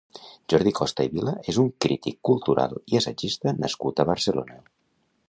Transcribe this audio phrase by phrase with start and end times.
[0.51, 4.59] Jordi Costa i Vila és un crític cultural i assagista nascut a Barcelona.